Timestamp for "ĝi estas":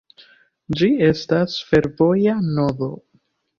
0.79-1.59